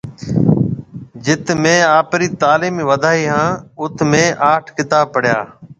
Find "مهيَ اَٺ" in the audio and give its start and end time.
4.11-4.63